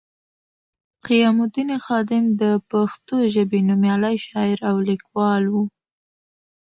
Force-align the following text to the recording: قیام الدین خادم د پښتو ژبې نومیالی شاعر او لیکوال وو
قیام 1.07 1.37
الدین 1.45 1.69
خادم 1.85 2.23
د 2.41 2.43
پښتو 2.71 3.15
ژبې 3.33 3.59
نومیالی 3.69 4.15
شاعر 4.27 4.59
او 4.69 4.75
لیکوال 4.89 5.43
وو 5.49 5.63